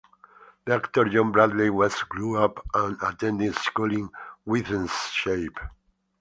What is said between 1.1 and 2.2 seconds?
Bradley-West